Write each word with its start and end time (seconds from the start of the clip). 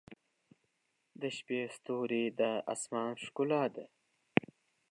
•د 1.21 1.23
شپې 1.37 1.59
ستوري 1.75 2.23
د 2.39 2.41
آسمان 2.73 3.11
ښکلا 3.25 3.63
ده. 3.75 3.85